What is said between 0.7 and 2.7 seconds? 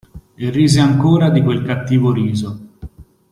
ancora di quel cattivo riso.